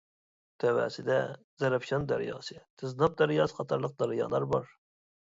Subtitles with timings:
[0.61, 1.17] تەۋەسىدە
[1.63, 4.73] زەرەپشان دەرياسى، تىزناپ دەرياسى قاتارلىق دەريالار بار.